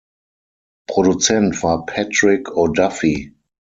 [0.87, 3.35] Produzent war Patrick O’Duffy.